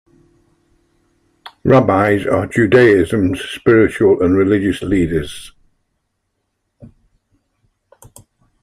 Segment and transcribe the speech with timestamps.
[1.63, 5.53] Rabbis are Judaism's spiritual and religious leaders.